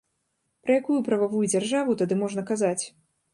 Пра 0.63 0.71
якую 0.81 0.97
прававую 1.09 1.43
дзяржаву 1.51 1.97
тады 2.01 2.19
можна 2.23 2.45
казаць? 2.49 2.81